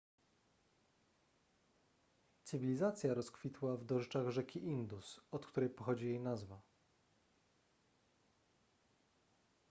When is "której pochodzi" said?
5.45-6.05